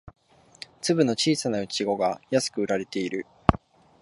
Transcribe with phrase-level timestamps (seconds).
[0.81, 3.27] 粒の小さなイチゴが安く売られている